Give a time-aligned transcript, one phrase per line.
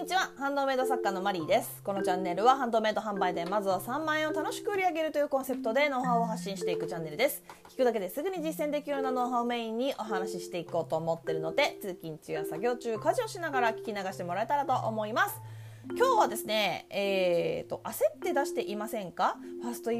[0.00, 0.30] にちは。
[0.38, 1.82] ハンドメイド作家のマリーです。
[1.84, 7.42] このチャンネルはハンドメイド販売でまずは3万円を楽しく売り上げるというコンセプトでノウハウを発信していくチャンネルです。
[7.68, 15.38] 聞くだけですぐに実践できるようなノウハウをメインにお話ししていこうと思ってるので通勤中や作業中家事をしながら聞き流してもらえたらと思います。
[15.94, 19.36] 今日はですねえーと焦って出していませんか？
[19.60, 19.90] ファースト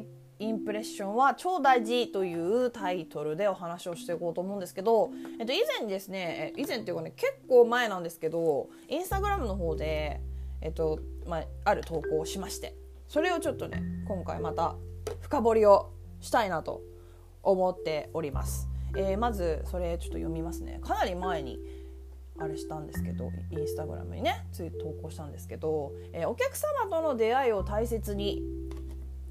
[0.40, 10.20] インプレッションは超大事というタイトルでお話をしていこうと思うんですけど、えっと、以前ですね以前っていうかね結構前なんですけどインスタグラムの方で、
[10.62, 12.74] えっとまあ、ある投稿をしまして
[13.06, 14.76] それをちょっとね今回また
[15.20, 16.80] 深掘りをしたいなと
[17.42, 20.80] 思っております、えー、まずそれちょっと読みますね。
[20.82, 21.58] かなり前に
[22.38, 28.42] あれしたんですけどインスタグラムにねつい投稿したんですけど、えー、お客様との出会いを大切に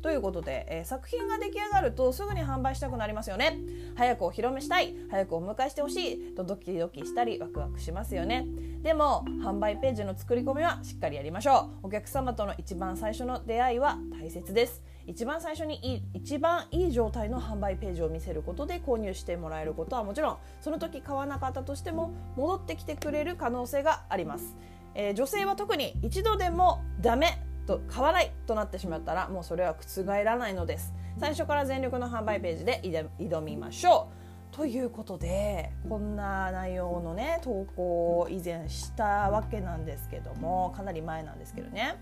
[0.02, 3.57] ということで、えー、作品が出来上がるとすぐに販売したくなりますよね。
[3.95, 4.95] 早くお披露目したい。
[5.09, 6.35] 早くお迎えしてほしい。
[6.35, 8.48] とドキドキしたりワクワクしますよね。
[8.82, 11.88] でも販売ページの作り込みはしっかりやりましょう。
[11.88, 14.82] お客様との一番最初の出会いは大切です。
[15.10, 24.55] 一番最初にい一番いい状態の販売ページを見せることで購入してもらえることはもちろんその時買わなかったとしても戻ってきてくれる可能性があります、
[24.93, 30.91] えー、女性は特に一度でもダメと買わないとなってしまったらもうそれは覆らないのです。
[31.20, 32.81] 最初から全力の販売ページで
[33.20, 34.09] 挑みましょ
[34.51, 34.55] う。
[34.55, 41.98] ということでこんな内容のね投稿を以前したわけなんですけどもかなり前なんですけどね。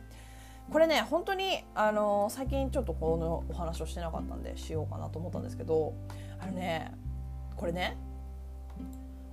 [0.71, 5.93] これね本当にあの最近ちょっとこのお話をしてなかったんでしようかなと思ったんですけど
[6.39, 6.93] あのね
[7.57, 7.97] これね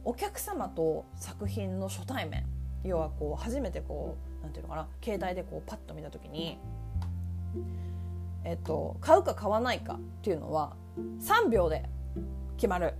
[0.05, 2.47] お客様と作品の初対面
[2.85, 4.89] 要はこう初めてこうなんていうのかな？
[5.03, 6.59] 携帯でこうパッと見た時に、
[8.45, 11.89] えっと、買うか買わないかっていうのは3秒で
[12.57, 12.95] 決まる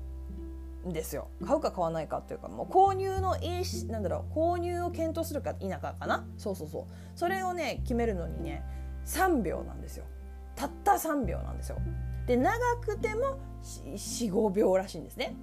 [0.89, 1.29] んですよ。
[1.47, 6.27] 買うか買わないかっていうかもう購入のいいなんだろう購入を検討するか否かかな？
[6.39, 6.85] そうそうそう。
[7.15, 8.65] それをね決めるのにね
[9.05, 10.05] 3秒なんですよ。
[10.57, 11.79] たった3秒なんですよ。
[12.27, 15.37] で長くても45秒らしいんですね。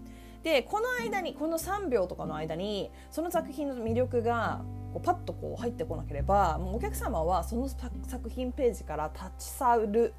[0.43, 4.63] でこの間にこの3秒とかの間にその作品の魅力が
[4.93, 10.13] こうパッとこう入ってこなければもうお客様はその作品ページから立ち去る。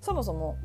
[0.00, 0.56] そもそも、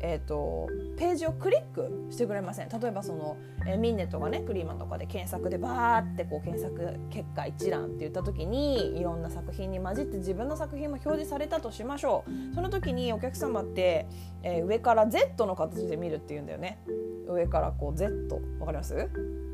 [0.00, 2.68] えーと、ページをクリックしてくれません。
[2.68, 12.54] 例えばその、えー、ミンネとかねクリーマンとかで検索でバーってこう検索結果一覧って言った時にいろんな作品に混じって自分の作品も表示されたとしましょう。
[12.54, 14.06] その時にお客様って、
[14.42, 16.78] えー、上から Z の形で見るっていうんだよね。
[17.28, 19.08] 上からこう Z わかります？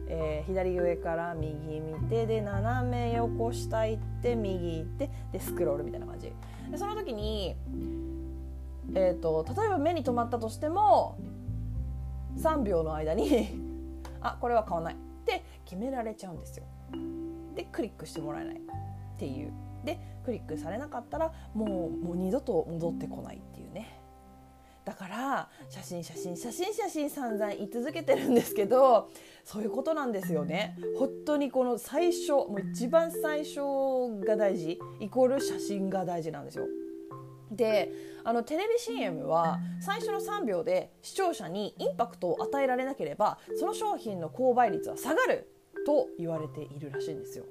[0.08, 6.32] えー、左上から右見てで斜め横下行って右行ってでスクロールみたいな感じ。
[6.70, 7.54] でその時に、
[8.94, 11.18] えーと、例えば目に留まったとしても
[12.38, 13.48] 3秒の間に
[14.20, 14.94] あこれは買わない。
[14.94, 16.64] って決められちゃうんですよ。
[17.54, 18.56] でクリックしてもらえない。
[18.56, 18.60] っ
[19.18, 19.52] ていう。
[19.84, 24.00] でクリックされなかったらもうもう二度と戻ってこないっていうね。
[24.84, 29.10] だから写真写真写真写真散々言い続けてるんですけど
[29.42, 30.76] そういうことなんですよね。
[30.96, 33.60] 本当にこの最初もう一番最初
[34.24, 34.78] が大事。
[35.00, 36.66] イコール写真が大事なんですよ。
[37.56, 37.90] で
[38.24, 45.50] あのテレビ CM は最初の3秒で視聴者にインパクトを与えられなければその商品の購買率は下がる
[45.86, 47.44] と言われているらしいんですよ。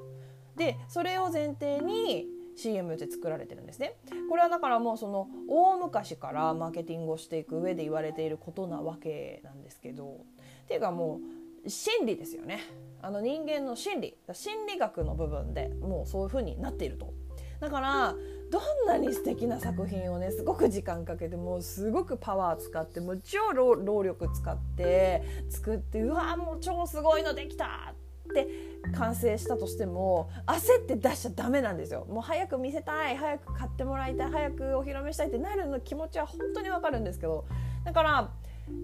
[0.55, 3.95] でそれを前提に CM で作られてるんですね。
[4.29, 10.21] これはだからもうその大昔からマーケティングをしていく上で言われていることなわけなんですけど
[10.63, 11.19] っていうかも
[11.65, 12.61] う心理ですよね
[13.01, 17.13] あの人間の心理心理学の部分でもうそういう風になっていると。
[17.59, 18.15] だから
[18.51, 27.93] どんなに素敵な作品をねすごく時間かけてもうすごくパワー使ってもう超労力使って作ってうわもう超すごいのできた
[28.29, 28.47] って
[28.95, 33.17] 完成したとしても焦って出しちゃダメなんですよもう早く見せたい。
[33.17, 34.31] 早く買ってもらいたい。
[34.31, 35.27] 早くお披露目したい。
[35.29, 37.45] ってなるの気持ちは本当にわかるんですけど。
[37.83, 38.29] だから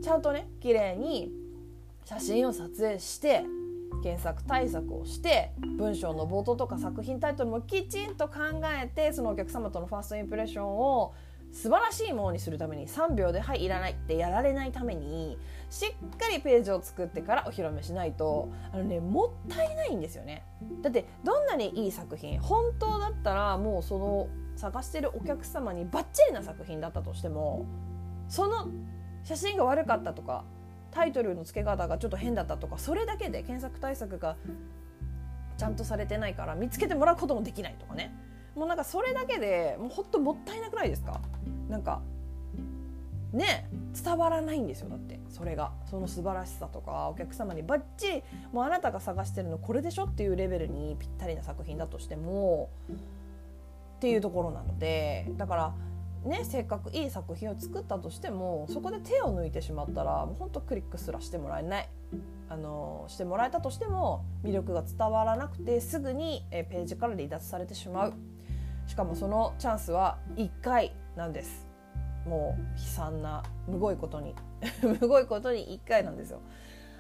[0.04, 1.32] ちゃんとね綺麗に
[2.06, 3.44] 写真を撮影して
[4.04, 8.40] 検索対策をして文章の冒頭とか作品タイトルもきちんと考
[8.82, 11.14] えてそのお客様とのファーストインプレッションを
[11.52, 15.38] 素晴らしいものにするために3秒で「はいいらない」ってやられないために
[15.70, 20.46] しっかりページを作ってからお披露目しないとあのねもったいないんですよね。
[20.82, 27.66] だってどんなにいい作品本当だったらもうその探してるお客様にバッチリな作品だったとしても
[28.30, 28.68] その
[29.24, 30.46] 写真が悪かったとか
[30.92, 34.36] タイトルの付け方がちょっと変だったとかそれだけで検索対策が
[35.58, 38.14] ちゃんとされてないから見つけてもらうこともできないとかね。
[38.56, 41.22] もうなんかそれだけでもうほんともったいなくないですか？
[41.70, 42.02] なんか
[43.32, 43.70] ね
[44.04, 45.20] 伝わらないんですよだって。
[45.30, 45.72] それが。
[45.86, 52.70] その素晴らしさとかお客様にバッチリもうあなたが探してるのこれでしょっていうレベルにぴったりな作品だとしても
[53.98, 55.74] っていうところなのでだから
[56.24, 61.90] ねせっかくいい作品を作ったとしてもそこで手を抜いてしまったらもうほんとクリックすらしてもらえない。
[62.50, 68.14] あのしてもらえたとしても魅力が伝わらなくてすぐにページから離脱されてしまう。
[68.88, 71.66] しかもそのチャンスは1回なんです。
[72.26, 74.36] もう悲惨なむごいことに。
[74.84, 76.42] むごいことに1回なんですよ。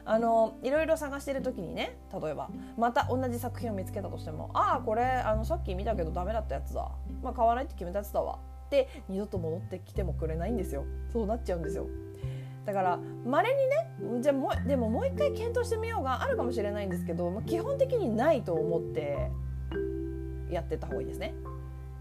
[0.03, 6.89] あのいろいろ探してる時にね例えばまた同じ作品を見つけたとしてもああこれあのさっき見たけどダメだったやつだ。
[7.21, 8.39] まあ買わないって決めたやつだわ。
[8.71, 10.85] って二度と戻ってきてもくれないんですよ。
[11.11, 11.87] そうなっちゃうんですよ。
[12.65, 19.31] だからまれにねじゃもでももう一回検討してみようがあるかもしれないんですけど、ま、基本的にないと思って
[20.49, 21.33] やってた方がいいですね。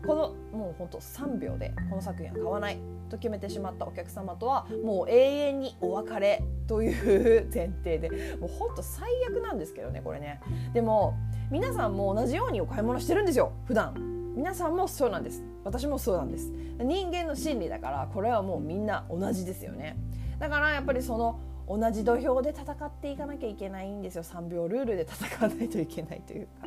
[0.07, 2.79] このもうほんと3秒でこの作品は買わない
[3.11, 8.09] と決めてしまったお客様とはもう永遠にお別れという 前提で
[8.41, 10.41] もうほんと最悪なんですけどねこれね。
[10.73, 11.15] でも
[11.51, 14.20] 皆さんも同じようにお買い物してるんですよ普段。
[14.35, 15.43] 皆さんもそうなんです。
[15.65, 16.51] 私もそうなんです。
[16.79, 19.97] 人間の心理だからこれはもうみんな同じですよね。
[20.39, 24.23] だからやっぱりその同じ土俵で戦っていかなきゃいけないんですよ。
[24.23, 26.67] 3秒ルールで戦わないといけないというか。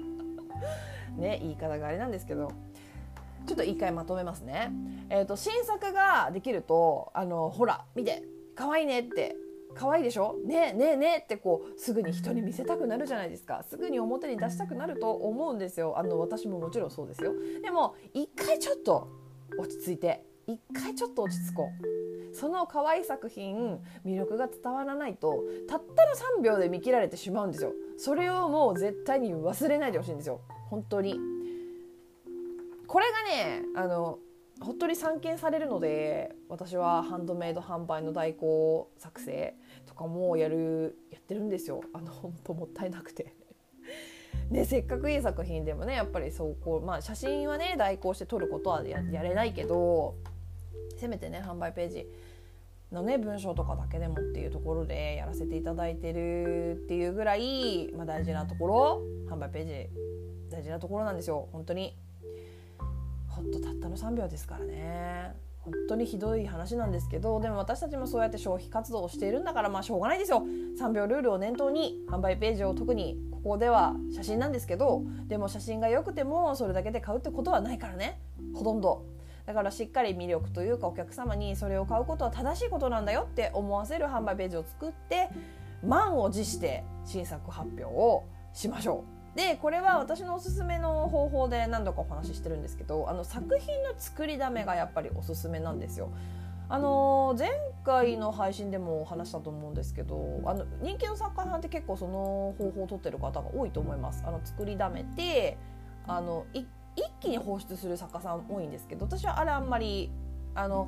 [1.17, 2.51] ね言い方があれなんですけど。
[3.45, 4.71] ちょっと一回まとめますね。
[5.09, 8.23] えーと、新作ができるとあのほら見て。
[8.55, 9.35] 可愛いねって
[9.75, 10.35] 可愛いでしょ？
[10.45, 13.63] ねえねえねえってこうすぐに人に見せたくなるじゃないですか。
[13.63, 15.97] すぐに表に出したくなると思うんですよ。
[15.97, 17.33] あの私ももちろんそうですよ。
[17.61, 19.07] でも一回ちょっと
[19.57, 20.25] 落ち着いて。
[20.45, 21.69] 一回ちょっと落ち着こ
[22.31, 22.35] う。
[22.35, 26.11] その可愛い作品魅力が伝わらないとたったの
[26.41, 27.71] 3秒で見切られてしまうんですよ。
[27.97, 30.41] それをもう絶対に忘れないでほしいんですよ。
[30.69, 31.17] 本当に。
[32.87, 34.19] これがねあの
[34.59, 39.55] 本当に散見されるので私はハンドメイド販売の代行作成
[39.85, 43.33] とかもやるやってるんですよあの本当もったいなくて。
[44.49, 50.15] ね、せっかくいい作品でもねやっぱりそうこう、まあ、写真はね代行して撮ることはやれないけど
[50.97, 52.07] せめてね販売ページ
[52.91, 59.89] のね文章とかだけでもっていうところでやらせていただいてるっていうぐらい、まあ、大事なところ販売ページ
[60.51, 61.97] 大事なところなんですよ本当に。
[63.27, 70.43] ほんとたったの3秒ですからね本当にひどい話なんですけどでも私たちもそうやって消費活動をしているんだからまあしょうがないですよ。
[70.79, 78.19] 3秒ルールを念頭に販売ページを特にここでは写真なんですけどでも写真が良くてもそれだけで買うってことはないからね。
[78.53, 79.05] ほとんど。
[79.45, 85.29] だからしっかり魅力というかお客様にそれを買うことは正しいことなんだよって思わせる販売ページを作って
[85.85, 88.23] 満を持して新作発表を
[88.53, 89.12] しましょう。
[89.35, 96.09] でこれは私のおすすめの方法で何度かお話ししてるんですけどあの作品の作りだめがやっぱりおすすめなんですよ。
[96.69, 97.49] あの前
[97.83, 104.23] 回の配信でもお話したと思うんですけどあの人気の作家さんって結構その方法を取ってる方が多いと思います。
[104.25, 105.57] あの作りだめて
[106.07, 106.65] あの一
[107.19, 110.11] 気に放出する作家さん多いんですけど私はあれあんまり
[110.55, 110.87] あの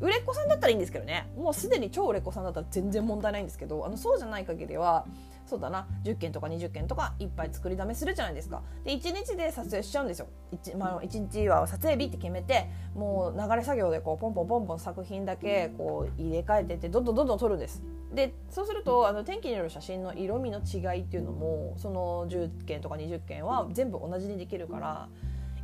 [0.00, 5.04] 売れっ子さんだったらいいんですけどねもうすでに超売れっ子さんだったら全然問題ないんですけどあのそうじゃない限りは
[5.50, 5.88] そうだな。
[6.04, 8.62] 10件とか20件とかいっぱい作りだめするじゃないですか。
[8.84, 10.28] で1日で撮影しちゃうんですよ。
[10.52, 17.82] 1,、まあ、1日は撮影日って決めてもう流れ作業でこうポンポンポンポン作品だけこう入れ替えてってどんどんどんどん撮るんです。
[18.14, 25.08] でそうするとあの天気による写真の色味の違いっていうのもその10件とか20件は全部同じにできるから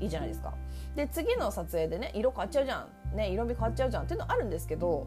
[0.01, 0.55] いいじゃないですか。
[0.97, 5.07] で次の撮影でね色変わっちゃうじゃん、ね、色味変わっちゃうじゃんっていうのあるんですけど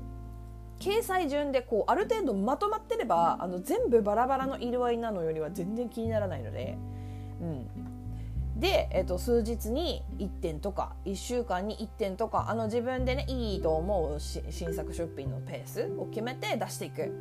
[0.79, 6.77] 掲載順でこうある程度まとまってればあの全部バラバラの色合いなのよりは全然気にならないので、
[7.41, 17.13] うん、で、えー、と数日に1点とか1週間に1点とかあの自分でねいいと思う新作出品のペースを決めて出していく。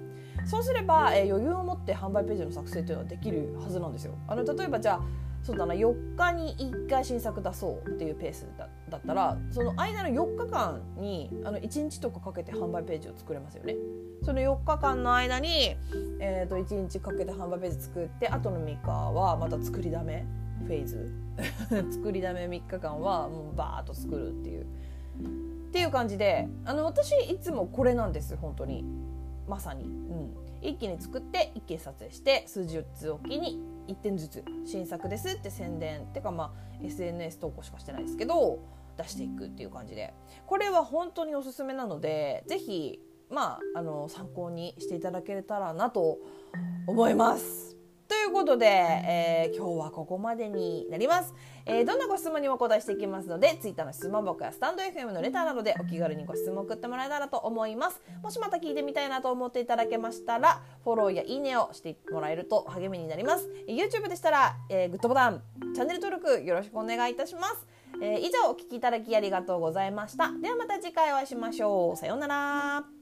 [0.44, 4.14] そうすれば、えー、余裕を持って販売ページの作成というのはできるはずなんですよ。
[4.28, 5.00] あの例えばじゃあ
[5.48, 13.74] そうだな4日に1回新作出そうっていうペースだだったらその間の4日間にあの1日とかかけて販売ページを作れますよね。
[14.22, 15.74] その4日間の間に、
[16.20, 20.26] えー、と1日かけて販売ページ作ってあとの3日はまた作りだめ
[20.66, 21.10] フェーズ。
[21.92, 24.66] 作りだめ3日間はもうバーッと作るっていう。
[24.66, 28.84] っていう感じであの私いつもこれなんです本当に。
[29.48, 38.60] まさに、うん、一気に作って一気に撮影して数日おきに1点ずつ新作ですって宣伝っていうかまあ SNS 投稿しかしてないですけど
[38.96, 40.14] 出していくっていう感じで
[40.46, 46.18] これは本当におすすめなので是非まああの参考にしていただけたらなと
[46.86, 47.77] 思います。
[48.08, 51.34] ということで、えー、今日はここまでになります、
[51.66, 65.42] えー、どんなご質問にもお答えしていきますので Twitter の質問箱やスタンド FM のレターなどでお気軽にご質問送ってもらえたらと思いますもしまた聞いてみたいなと思っていただけましたらフォローやいいねをしてもらえると励みになります YouTube でしたら、えー、グッドボタン
[65.74, 67.66] チャンネル登録よろしくお願いいたします
[68.00, 70.30] えー、以上お聞きいただきありがとうございました。
[70.40, 71.96] ではまた次回お会いしましょう。
[71.96, 72.97] さようなら。